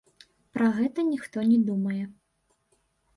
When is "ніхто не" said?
1.09-1.59